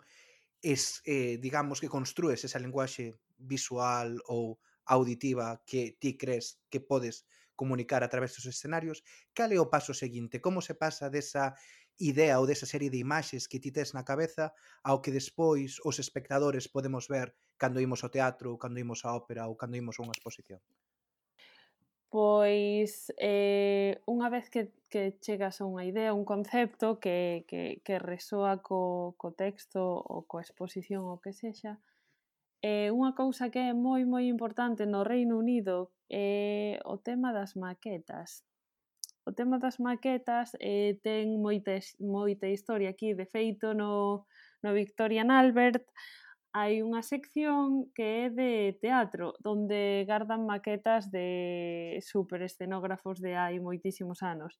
[0.63, 7.27] es, eh, digamos que construes esa linguaxe visual ou auditiva que ti crees que podes
[7.55, 9.03] comunicar a través dos escenarios,
[9.35, 10.39] cal é o paso seguinte?
[10.39, 11.59] Como se pasa desa
[11.99, 14.45] idea ou desa serie de imaxes que ti tes na cabeza
[14.89, 17.27] ao que despois os espectadores podemos ver
[17.61, 20.61] cando imos ao teatro, cando imos á ópera ou cando imos a unha exposición?
[22.09, 27.95] Pois eh, unha vez que, que chegas a unha idea, un concepto que, que, que
[28.01, 29.81] resoa co, co texto
[30.11, 31.77] ou coa exposición ou que sexa,
[32.65, 35.77] eh, unha cousa que é moi moi importante no Reino Unido
[36.09, 38.29] é eh, o tema das maquetas.
[39.29, 44.25] O tema das maquetas eh, ten moita, moita historia aquí, de feito, no,
[44.63, 45.85] no Victorian Albert
[46.49, 53.61] hai unha sección que é de teatro, onde gardan maquetas de super escenógrafos de hai
[53.61, 54.57] moitísimos anos.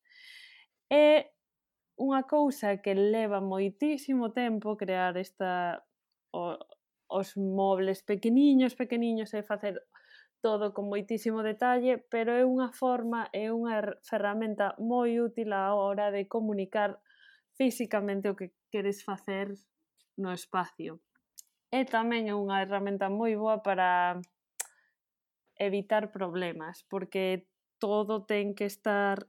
[0.86, 1.34] É
[1.98, 5.82] unha cousa que leva moitísimo tempo crear esta
[6.30, 6.62] o,
[7.10, 9.82] os mobles pequeniños, pequeniños e facer
[10.42, 16.12] todo con moitísimo detalle, pero é unha forma, é unha ferramenta moi útil á hora
[16.16, 17.04] de comunicar
[17.60, 19.52] físicamente o que queres facer
[20.16, 21.04] no espacio.
[21.70, 24.18] E tamén é unha herramienta moi boa para
[25.60, 27.46] evitar problemas, porque
[27.84, 29.28] todo ten que estar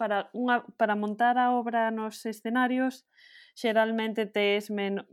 [0.00, 3.08] para unha para montar a obra nos escenarios
[3.56, 5.04] xeralmente tes men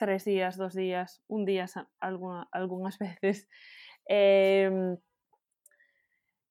[0.00, 1.68] tres días, dos días, un día
[2.00, 3.48] alguna, algunhas veces
[4.10, 4.98] Eh,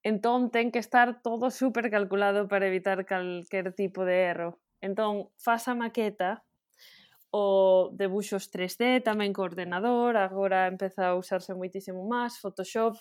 [0.03, 4.63] entón ten que estar todo super calculado para evitar calquer tipo de erro.
[4.79, 6.47] Entón, faz a maqueta,
[7.31, 12.95] o debuxos 3D tamén co ordenador, agora empeza a usarse moitísimo máis, Photoshop.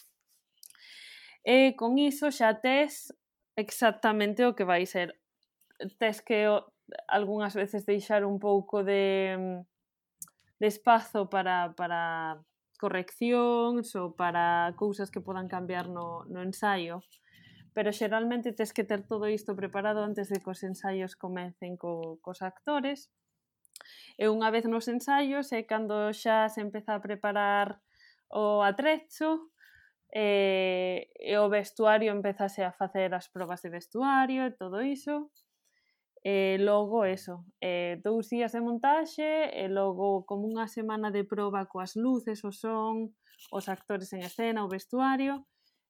[1.46, 3.14] E con iso xa tes
[3.54, 5.14] exactamente o que vai ser.
[6.02, 6.50] Tes que
[7.06, 9.62] algunhas veces deixar un pouco de,
[10.58, 12.42] de espazo para, para
[12.78, 17.02] correccións ou para cousas que podan cambiar no, no ensaio.
[17.74, 22.16] Pero xeralmente tes que ter todo isto preparado antes de que os ensaios comecen co,
[22.24, 23.10] cos actores.
[24.18, 27.78] E unha vez nos ensaios é cando xa se empeza a preparar
[28.30, 29.50] o atrecho
[30.10, 35.30] e, e o vestuario empezase a facer as probas de vestuario e todo iso.
[36.24, 41.70] E logo eso, eh, dous días de montaxe e logo como unha semana de proba
[41.70, 43.14] coas luces, o son,
[43.54, 45.46] os actores en escena, o vestuario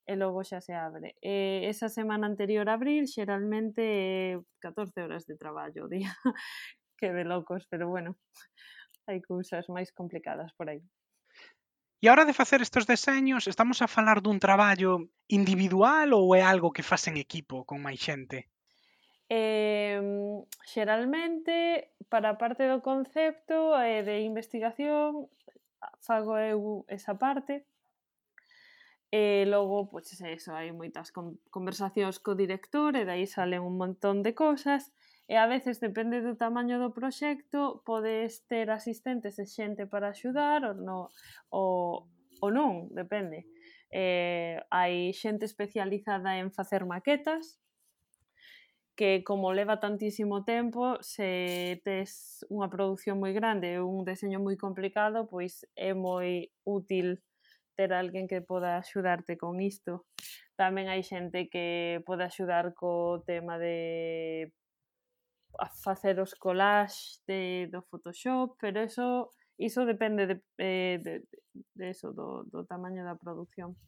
[0.08, 1.16] e logo xa se abre.
[1.20, 6.12] E esa semana anterior a abrir xeralmente 14 horas de traballo o día.
[6.98, 8.18] que de locos, pero bueno,
[9.06, 10.82] hai cousas máis complicadas por aí.
[12.02, 16.42] E a hora de facer estes deseños, estamos a falar dun traballo individual ou é
[16.42, 18.50] algo que faz en equipo con máis xente?
[19.28, 20.00] Eh,
[20.64, 25.28] xeralmente, para a parte do concepto e de investigación,
[26.00, 27.68] fago eu esa parte.
[29.12, 31.08] E logo, pois é eso, hai moitas
[31.56, 34.92] conversacións co director e dai salen un montón de cousas
[35.28, 40.60] e a veces, depende do tamaño do proxecto, podes ter asistentes e xente para axudar
[40.64, 40.98] ou, no,
[41.52, 42.08] ou,
[42.40, 43.44] ou non, depende.
[43.92, 47.60] Eh, hai xente especializada en facer maquetas,
[48.98, 54.58] que como leva tantísimo tempo, se tes unha produción moi grande e un deseño moi
[54.58, 57.22] complicado, pois é moi útil
[57.78, 60.10] ter alguén que poda axudarte con isto.
[60.58, 64.50] Tamén hai xente que pode axudar co tema de
[65.62, 69.30] a facer os collage de, do Photoshop, pero eso
[69.62, 71.38] iso depende de, eh, de, de,
[71.78, 73.78] de eso, do, do tamaño da produción.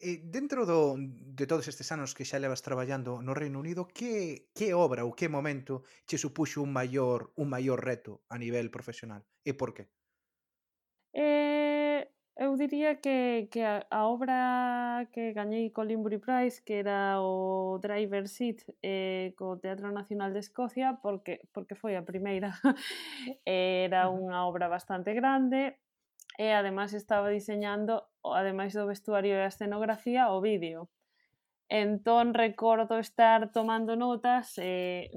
[0.00, 4.50] E dentro do, de todos estes anos que xa levas traballando no Reino Unido, que,
[4.54, 9.22] que obra ou que momento che supuxo un maior un maior reto a nivel profesional?
[9.44, 9.88] E por qué?
[11.14, 17.22] Eh, eu diría que, que a, a obra que gañei co Limbury Prize que era
[17.22, 22.50] o Driver Seat eh, co Teatro Nacional de Escocia porque, porque foi a primeira
[23.46, 25.78] era unha obra bastante grande
[26.34, 30.88] e además estaba diseñando ademais do vestuario e a escenografía, o vídeo.
[31.68, 35.10] Entón recordo estar tomando notas eh,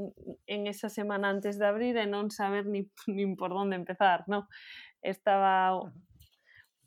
[0.47, 4.47] en esa semana antes de abrir e non saber ni, nin por onde empezar, non?
[4.99, 5.79] Estaba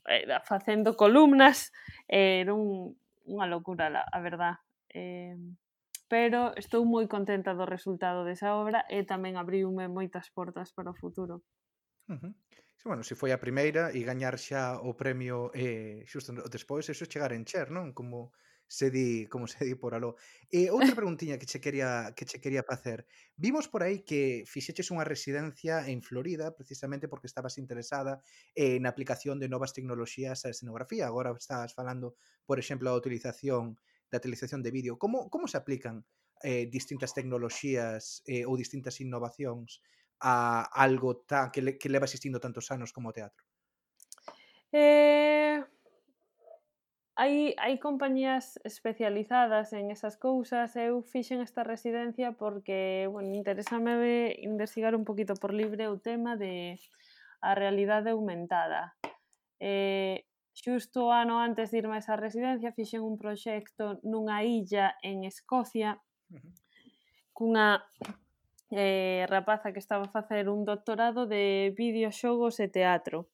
[0.09, 1.73] eh, facendo columnas,
[2.09, 2.97] eh, era un,
[3.29, 4.61] unha locura, a, a verdad.
[4.93, 5.37] Eh,
[6.11, 10.99] pero estou moi contenta do resultado desa obra e tamén abriume moitas portas para o
[10.99, 11.47] futuro.
[12.11, 12.33] Uh -huh.
[12.81, 17.05] Si, bueno, se foi a primeira e gañar xa o premio eh, xusto despois, eso
[17.05, 17.93] chegar en Cher, non?
[17.93, 18.33] Como
[18.65, 20.17] se di, como se di por aló.
[20.49, 23.05] E outra preguntiña que che quería que che quería facer.
[23.37, 28.25] Vimos por aí que fixeches unha residencia en Florida precisamente porque estabas interesada
[28.57, 31.05] eh, na aplicación de novas tecnoloxías á escenografía.
[31.05, 32.17] Agora estás falando,
[32.49, 33.77] por exemplo, a utilización
[34.09, 34.97] da utilización de vídeo.
[34.97, 36.09] Como como se aplican
[36.41, 39.85] eh, distintas tecnoloxías eh, ou distintas innovacións
[40.21, 43.45] a algo tan, que, le, que leva existindo tantos anos como o teatro?
[44.73, 45.65] Eh,
[47.17, 50.77] hai, hai compañías especializadas en esas cousas.
[50.77, 56.79] Eu fixen esta residencia porque, bueno, interesame investigar un poquito por libre o tema de
[57.41, 58.95] a realidade aumentada.
[59.59, 65.25] Eh, xusto ano antes de irme a esa residencia fixen un proxecto nunha illa en
[65.25, 66.53] Escocia uh -huh.
[67.33, 67.81] cunha
[68.71, 73.29] eh, rapaza que estaba a facer un doctorado de videoxogos e teatro.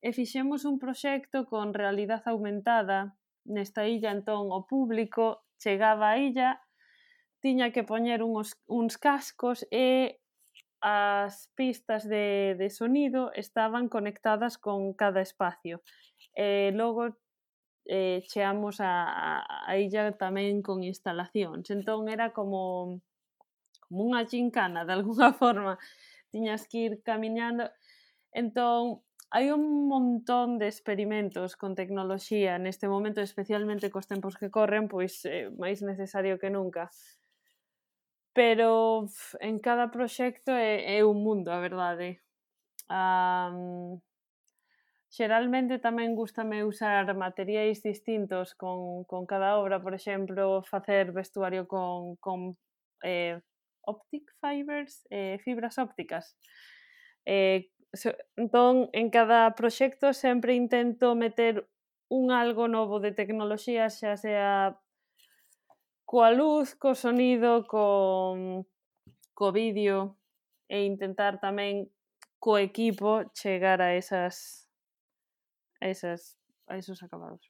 [0.00, 6.62] E fixemos un proxecto con realidade aumentada nesta illa, entón o público chegaba á illa,
[7.42, 10.22] tiña que poñer uns, uns cascos e
[10.80, 15.82] as pistas de, de sonido estaban conectadas con cada espacio.
[16.38, 17.18] E logo
[17.90, 21.66] eh, cheamos a, a illa tamén con instalacións.
[21.74, 23.02] Entón era como
[23.88, 25.80] como unha gincana de alguna forma
[26.30, 27.72] tiñas que ir camiñando.
[28.32, 34.88] Entón hai un montón de experimentos con tecnoloxía neste momento especialmente cos tempos que corren
[34.88, 36.92] pois é máis necesario que nunca.
[38.36, 39.08] Pero
[39.40, 42.20] en cada proxecto é, é un mundo a verdade.
[42.88, 44.00] Um,
[45.08, 52.20] Xeralmente tamén gustame usar materiais distintos con, con cada obra, por exemplo, facer vestuario con,
[52.20, 52.60] con
[53.02, 53.40] eh,
[53.88, 56.36] optic fibers, eh, fibras ópticas.
[57.24, 61.68] Eh, so, entón, en cada proxecto sempre intento meter
[62.08, 64.80] un algo novo de tecnoloxía, xa sea
[66.08, 67.84] coa luz, co sonido, co,
[69.38, 70.16] co vídeo
[70.68, 71.92] e intentar tamén
[72.40, 74.68] co equipo chegar a esas
[75.80, 76.36] a esas
[76.68, 77.44] a esos acabados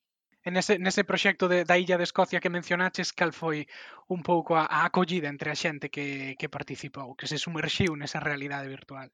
[0.50, 3.66] nese, nese proxecto de, da Illa de Escocia que mencionaches, cal foi
[4.08, 8.20] un pouco a, a acollida entre a xente que, que participou, que se sumerxiu nesa
[8.20, 9.08] realidade virtual?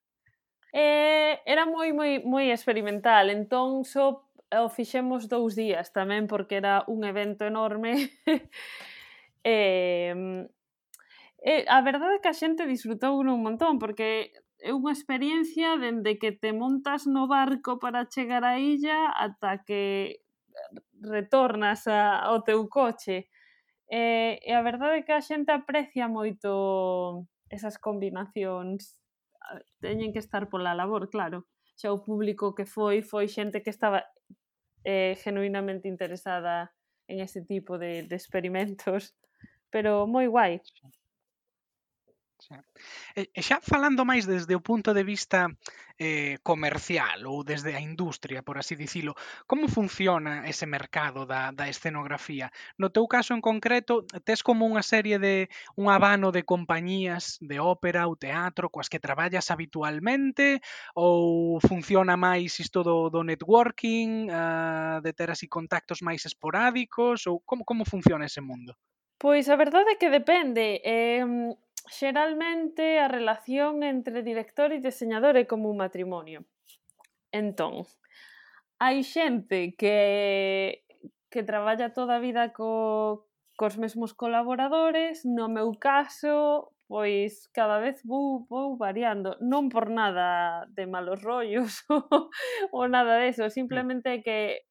[0.74, 6.58] Eh, era moi moi moi experimental, entón só eh, o fixemos dous días tamén porque
[6.58, 8.10] era un evento enorme.
[9.44, 10.44] eh,
[11.44, 16.16] eh, a verdade é que a xente disfrutou un montón porque é unha experiencia dende
[16.16, 20.23] que te montas no barco para chegar á illa ata que
[21.02, 23.28] retornas a, ao teu coche.
[23.90, 28.98] E, e a verdade é que a xente aprecia moito esas combinacións.
[29.80, 31.46] Teñen que estar pola labor, claro.
[31.76, 34.00] Xa o público que foi, foi xente que estaba
[34.84, 36.72] eh, genuinamente interesada
[37.08, 39.12] en ese tipo de, de experimentos.
[39.70, 40.62] Pero moi guai.
[42.44, 42.60] Xa.
[43.16, 45.48] E xa falando máis desde o punto de vista
[45.96, 49.16] eh, comercial ou desde a industria, por así dicilo,
[49.50, 52.52] como funciona ese mercado da, da escenografía?
[52.76, 55.48] No teu caso en concreto, tes como unha serie de
[55.80, 60.60] un abano de compañías de ópera ou teatro coas que traballas habitualmente
[60.92, 67.40] ou funciona máis isto do, do networking, uh, de ter así contactos máis esporádicos ou
[67.48, 68.76] como, como funciona ese mundo?
[69.16, 70.84] Pois a verdade é que depende.
[70.84, 71.24] Eh,
[71.86, 76.44] xeralmente a relación entre director e diseñador é como un matrimonio.
[77.32, 77.84] Entón,
[78.80, 80.84] hai xente que
[81.34, 83.26] que traballa toda a vida co,
[83.58, 90.62] cos mesmos colaboradores, no meu caso, pois cada vez vou, vou variando, non por nada
[90.70, 91.82] de malos rollos
[92.70, 93.50] ou nada deso, mm.
[93.50, 94.62] simplemente que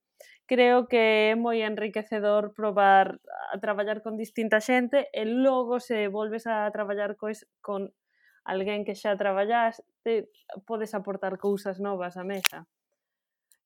[0.53, 3.07] creo que é moi enriquecedor probar
[3.53, 7.81] a traballar con distinta xente e logo se volves a traballar cois, con
[8.51, 10.13] alguén que xa traballaste,
[10.69, 12.59] podes aportar cousas novas á mesa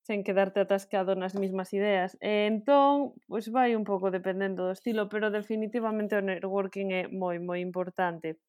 [0.08, 2.16] sen quedarte atascado nas mismas ideas.
[2.24, 2.94] E entón,
[3.28, 8.40] pois vai un pouco dependendo do estilo, pero definitivamente o networking é moi moi importante.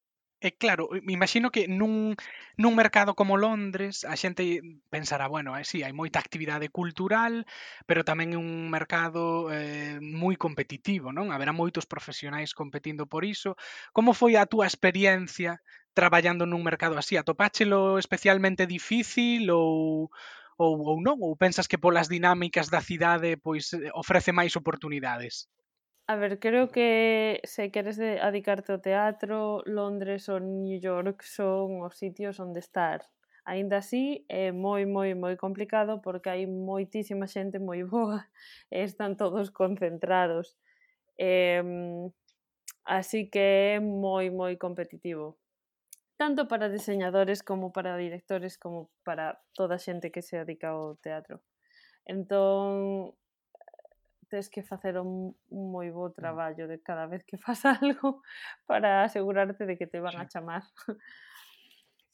[0.47, 1.93] E claro, me imagino que nun,
[2.61, 4.43] nun mercado como Londres a xente
[4.95, 7.33] pensará, bueno, eh, sí, hai moita actividade cultural,
[7.87, 11.27] pero tamén é un mercado eh, moi competitivo, non?
[11.35, 13.51] Haberá moitos profesionais competindo por iso.
[13.95, 15.51] Como foi a túa experiencia
[15.99, 17.13] traballando nun mercado así?
[17.19, 20.07] Atopáchelo especialmente difícil ou,
[20.55, 21.19] ou, ou non?
[21.19, 25.51] Ou pensas que polas dinámicas da cidade pois eh, ofrece máis oportunidades?
[26.11, 31.93] A ver, creo que se queres dedicarte ao teatro, Londres ou New York son os
[32.01, 32.99] sitios onde estar.
[33.45, 38.25] Ainda así, é moi, moi, moi complicado porque hai moitísima xente moi boa
[38.73, 40.57] e están todos concentrados.
[41.13, 41.61] Eh,
[42.97, 45.37] así que é moi, moi competitivo.
[46.17, 50.97] Tanto para diseñadores como para directores como para toda a xente que se dedica ao
[51.05, 51.35] teatro.
[52.13, 53.13] Entón,
[54.29, 56.15] tens que facer un, un moi bo mm.
[56.15, 58.21] traballo de cada vez que fas algo
[58.65, 60.21] para asegurarte de que te van sí.
[60.21, 60.63] a chamar.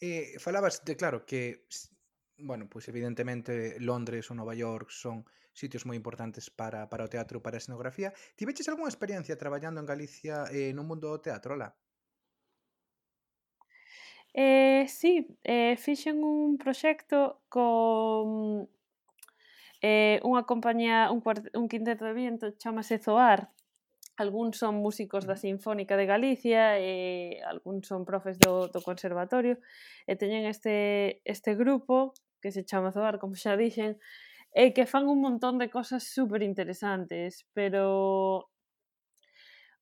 [0.02, 1.68] Eh, falabas de, claro, que
[2.38, 5.24] bueno, pois pues evidentemente Londres ou Nova York son
[5.56, 8.12] sitios moi importantes para, para o teatro, para a escenografía.
[8.36, 11.72] Tiveches algunha experiencia traballando en Galicia eh, no mundo do teatro, la?
[14.36, 18.68] Eh, sí, eh, fixen un proxecto con
[19.82, 21.20] Eh, unha compañía, un,
[21.56, 23.52] un quinteto de viento chamase Zoar,
[24.18, 29.60] algúns son músicos da Sinfónica de Galicia e algúns son profes do, do conservatorio
[30.08, 34.00] e teñen este, este grupo que se chama Zoar, como xa dixen
[34.56, 38.48] e que fan un montón de cosas super interesantes pero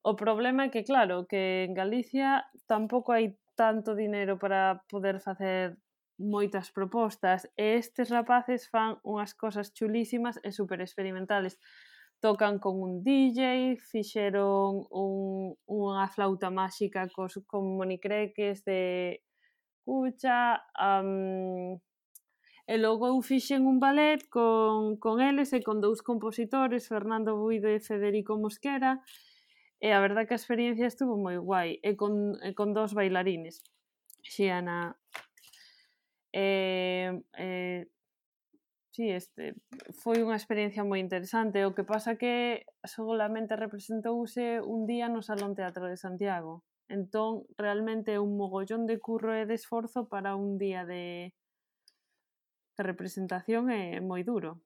[0.04, 5.78] o problema é que claro, que en Galicia tampouco hai tanto dinero para poder facer
[6.18, 11.58] moitas propostas e estes rapaces fan unhas cosas chulísimas e super experimentales
[12.24, 19.20] tocan con un DJ, fixeron un, unha flauta máxica cos, con monicreques de
[19.84, 21.76] cucha, um,
[22.64, 27.68] e logo eu fixen un ballet con, con eles e con dous compositores, Fernando Buido
[27.68, 29.04] e Federico Mosquera,
[29.84, 33.60] e a verdad que a experiencia estuvo moi guai, e con, e con dous bailarines,
[34.24, 34.96] Xiana
[36.34, 37.88] eh, eh,
[38.92, 39.56] sí, este,
[40.02, 41.66] foi unha experiencia moi interesante.
[41.66, 46.66] O que pasa que solamente representouse un día no Salón Teatro de Santiago.
[46.90, 51.34] Entón, realmente un mogollón de curro e de esforzo para un día de,
[52.78, 54.62] de representación é moi duro.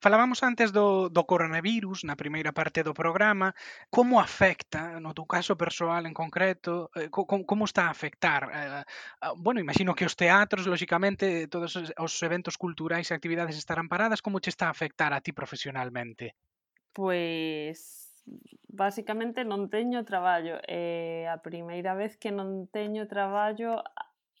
[0.00, 3.54] Falábamos antes do, do coronavirus na primeira parte do programa,
[3.90, 8.48] como afecta, no teu caso persoal en concreto, eh, como, como está a afectar?
[8.52, 13.88] Eh, eh, bueno, imagino que os teatros, lóxicamente, todos os eventos culturais e actividades estarán
[13.88, 16.36] paradas, como che está a afectar a ti profesionalmente?
[16.92, 18.06] Pois
[18.68, 20.58] basicamente non teño traballo.
[20.66, 23.80] É a primeira vez que non teño traballo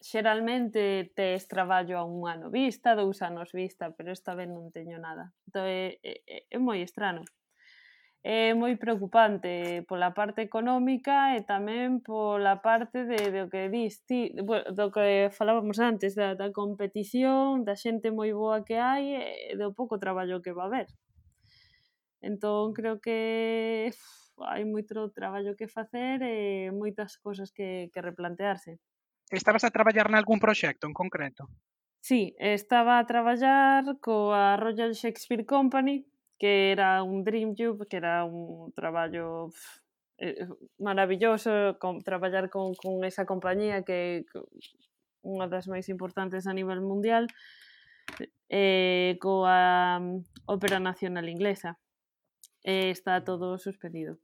[0.00, 4.98] xeralmente tes traballo a un ano vista, dous anos vista, pero esta vez non teño
[5.00, 5.32] nada.
[5.48, 6.14] Entón, é, é,
[6.50, 7.22] é moi estrano.
[8.26, 14.02] É moi preocupante pola parte económica e tamén pola parte de, de o que dis
[14.02, 14.34] ti,
[14.78, 19.70] do que falábamos antes, da, da competición, da xente moi boa que hai e do
[19.78, 20.88] pouco traballo que va a haber.
[22.18, 28.82] Entón, creo que uf, hai moito traballo que facer e moitas cosas que, que replantearse.
[29.30, 31.50] Estabas a traballar nalgún proxecto en concreto?
[32.00, 36.06] Sí, estaba a traballar coa Royal Shakespeare Company,
[36.38, 39.82] que era un dream job, que era un traballo pff,
[40.18, 40.46] eh,
[40.78, 44.24] maravilloso con, traballar con, con esa compañía que
[45.26, 47.26] unha das máis importantes a nivel mundial
[48.48, 51.82] eh, coa mm, Ópera Nacional Inglesa
[52.62, 54.22] eh, está todo suspendido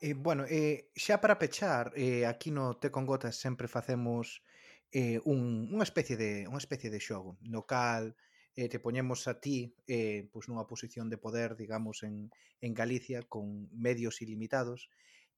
[0.00, 4.42] Eh, bueno, eh, xa para pechar, eh, aquí no Te con Gotas sempre facemos
[4.92, 8.14] eh, un, unha especie de unha especie de xogo no cal
[8.54, 12.30] eh, te poñemos a ti eh, pois nunha posición de poder, digamos, en,
[12.62, 14.86] en Galicia con medios ilimitados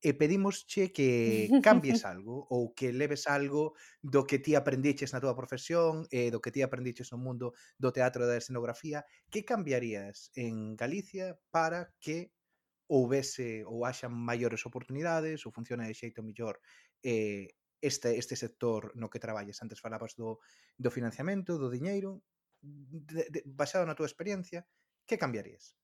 [0.05, 3.73] eh, e pedimosche que cambies algo ou que leves algo
[4.05, 7.91] do que ti aprendiches na túa profesión e do que ti aprendiches no mundo do
[7.97, 12.33] teatro e da escenografía que cambiarías en Galicia para que
[12.91, 16.59] houvese ou haxa maiores oportunidades ou funciona de xeito millor
[17.07, 17.47] eh,
[17.81, 19.63] este, este sector no que traballes.
[19.63, 20.43] Antes falabas do,
[20.77, 22.23] do financiamento, do diñeiro.
[22.61, 24.69] De, de, basado na túa experiencia,
[25.09, 25.81] que cambiarías?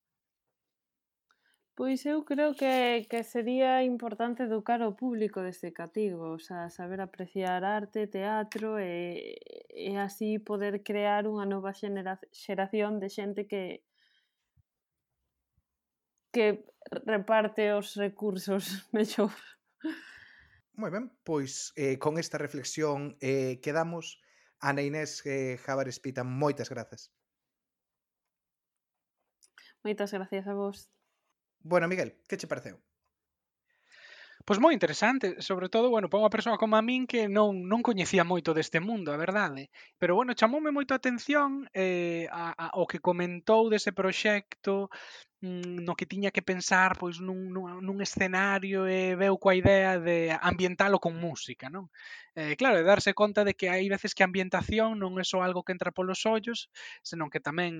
[1.77, 7.01] Pois eu creo que, que sería importante educar o público deste cativo, o sea, saber
[7.01, 9.37] apreciar arte, teatro e,
[9.69, 13.85] e así poder crear unha nova xeración de xente que,
[16.31, 16.65] que
[17.05, 18.63] reparte os recursos
[18.95, 19.33] mellor.
[20.77, 24.21] Moi ben, pois eh, con esta reflexión eh, quedamos.
[24.59, 27.13] Ana Inés eh, Javar Espita, moitas grazas.
[29.83, 30.89] Moitas gracias a vos.
[31.61, 32.81] Bueno, Miguel, que che pareceu?
[34.47, 37.83] Pois moi interesante, sobre todo, bueno, para unha persoa como a min que non non
[37.83, 39.67] coñecía moito deste mundo, a verdade.
[39.99, 44.87] Pero bueno, chamoume moito a atención eh, a, a, o que comentou dese proxecto,
[45.41, 49.91] Mm, no que tiña que pensar pois nun, nun, nun escenario e veu coa idea
[50.07, 51.85] de ambientalo con música, non?
[52.33, 55.45] Eh, claro, de darse conta de que hai veces que a ambientación non é só
[55.45, 56.59] algo que entra polos ollos,
[57.05, 57.73] senón que tamén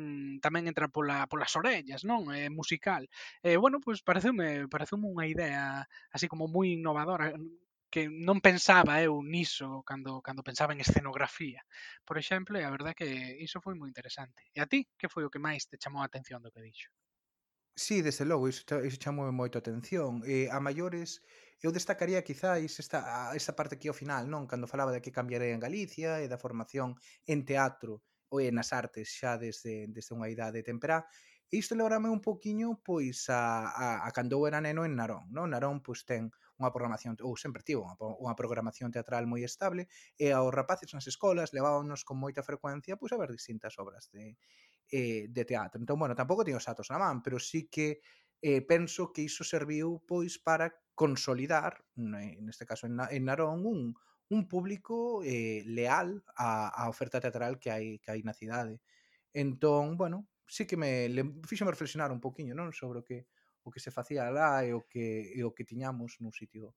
[0.45, 2.29] tamén entra pola, polas orellas, non?
[2.29, 3.09] É eh, musical.
[3.41, 5.81] Eh, bueno, pois pareceume, pareceume unha idea
[6.13, 7.33] así como moi innovadora
[7.93, 11.65] que non pensaba eu niso cando, cando pensaba en escenografía.
[12.05, 13.09] Por exemplo, e a verdade que
[13.41, 14.45] iso foi moi interesante.
[14.53, 16.93] E a ti, que foi o que máis te chamou a atención do que dixo?
[17.79, 20.25] Sí, desde logo, iso, iso chamou moito a atención.
[20.25, 21.21] E a maiores,
[21.61, 22.99] eu destacaría quizáis esta,
[23.37, 24.49] esta parte aquí ao final, non?
[24.49, 26.97] Cando falaba de que cambiarei en Galicia e da formación
[27.29, 28.01] en teatro
[28.33, 31.05] ou nas artes xa desde, desde unha idade temperá.
[31.53, 35.29] E isto lembrame un poquinho pois a, a, a cando eu era neno en Narón,
[35.29, 35.53] non?
[35.53, 39.85] Narón pois ten unha programación ou sempre tivo unha, unha programación teatral moi estable
[40.17, 44.09] eh, e aos rapaces nas escolas levábanos con moita frecuencia pois a ver distintas obras
[44.09, 44.33] de
[44.91, 45.79] eh, de teatro.
[45.79, 48.01] Entón, bueno, tampouco teño os atos na man, pero sí que
[48.41, 53.93] eh, penso que iso serviu pois para consolidar, neste caso en, en Narón, un,
[54.29, 58.81] un público eh, leal á, á oferta teatral que hai que hai na cidade.
[59.33, 63.27] Entón, bueno, sí que me le, fíxeme reflexionar un poquiño, non, sobre o que
[63.67, 66.73] o que se facía lá e o que e o que tiñamos nun sitio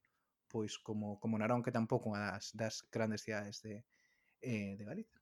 [0.50, 3.86] pois como como Narón que tampouco unha das das grandes cidades de
[4.42, 5.19] eh, de Galicia.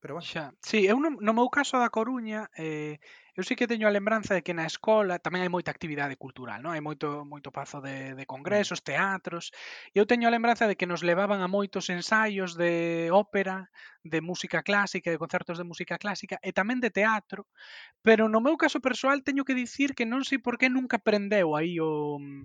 [0.00, 0.26] Pero bueno.
[0.26, 0.54] Xa.
[0.62, 2.98] Sí, eu no, no meu caso da Coruña eh,
[3.40, 6.60] Eu sí que teño a lembranza de que na escola tamén hai moita actividade cultural,
[6.60, 6.76] non?
[6.76, 9.48] Hai moito moito pazo de, de congresos, teatros,
[9.94, 13.72] e eu teño a lembranza de que nos levaban a moitos ensaios de ópera,
[14.04, 17.48] de música clásica, de concertos de música clásica e tamén de teatro,
[18.04, 21.56] pero no meu caso persoal teño que dicir que non sei por que nunca prendeu
[21.56, 22.44] aí o mm,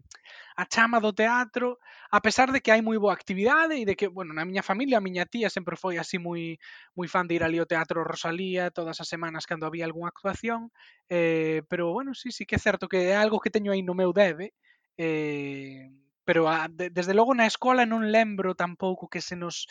[0.55, 1.79] a chama do teatro,
[2.11, 4.99] a pesar de que hai moi boa actividade e de que, bueno, na miña familia,
[4.99, 6.55] a miña tía sempre foi así moi
[6.95, 10.71] moi fan de ir ali ao Teatro Rosalía todas as semanas cando había algunha actuación,
[11.09, 13.93] eh, pero bueno, sí, sí que é certo que é algo que teño aí no
[13.93, 14.53] meu debe,
[14.97, 15.89] eh,
[16.25, 19.67] pero a, de, desde logo na escola non lembro tampouco que se nos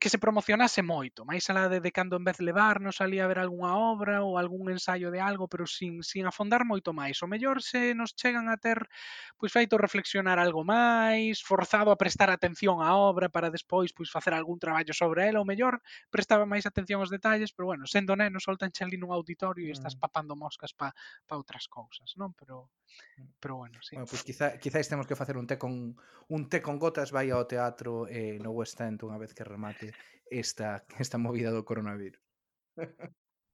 [0.00, 3.36] que se promocionase moito, máis alá de, de cando en vez levarnos ali a ver
[3.36, 7.20] algunha obra ou algún ensaio de algo, pero sin, sin afondar moito máis.
[7.20, 8.88] O mellor se nos chegan a ter
[9.36, 14.32] pois feito reflexionar algo máis, forzado a prestar atención á obra para despois pois facer
[14.32, 18.40] algún traballo sobre ela, o mellor prestaba máis atención aos detalles, pero bueno, sendo neno
[18.40, 20.00] soltan ali nun auditorio e estás mm.
[20.00, 20.88] papando moscas pa,
[21.28, 22.32] pa outras cousas, non?
[22.32, 22.72] Pero
[23.20, 23.44] mm.
[23.44, 23.92] pero bueno, sí.
[23.92, 25.92] Bueno, pois pues quizá, quizáis temos que facer un té con
[26.32, 29.65] un té con gotas vai ao teatro eh, no West End unha vez que remate
[29.66, 29.92] remate
[30.30, 32.20] esta, esta movida do coronavirus.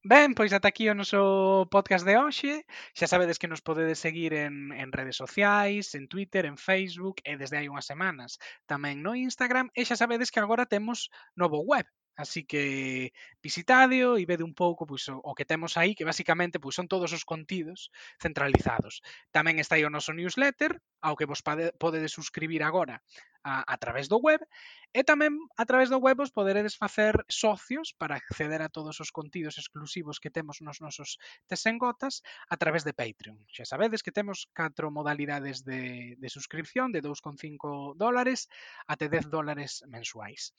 [0.05, 2.67] Ben, pois ata aquí o noso podcast de hoxe.
[2.91, 7.39] Xa sabedes que nos podedes seguir en, en redes sociais, en Twitter, en Facebook e
[7.39, 9.71] desde hai unhas semanas tamén no Instagram.
[9.79, 11.07] E xa sabedes que agora temos
[11.39, 16.05] novo web, Así que visitadio e vede un pouco pois, o que temos aí, que
[16.05, 17.89] basicamente pois, son todos os contidos
[18.21, 19.01] centralizados.
[19.33, 23.01] Tamén está aí o noso newsletter, ao que vos pode, podedes suscribir agora
[23.43, 24.45] a, a través do web,
[24.93, 29.11] e tamén a través do web vos poderedes facer socios para acceder a todos os
[29.11, 31.17] contidos exclusivos que temos nos nosos
[31.49, 33.41] tesengotas a través de Patreon.
[33.49, 38.53] Xa sabedes que temos catro modalidades de, de suscripción de 2,5 dólares
[38.87, 40.53] até 10 dólares mensuais.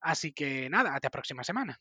[0.00, 1.78] Así que nada, hasta la próxima semana.